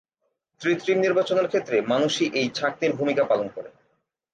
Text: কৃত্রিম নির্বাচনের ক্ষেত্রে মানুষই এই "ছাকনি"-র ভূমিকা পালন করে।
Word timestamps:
কৃত্রিম 0.61 0.97
নির্বাচনের 0.99 1.47
ক্ষেত্রে 1.47 1.77
মানুষই 1.87 2.27
এই 2.33 2.47
"ছাকনি"-র 2.49 2.93
ভূমিকা 2.95 3.23
পালন 3.25 3.47
করে। 3.55 3.69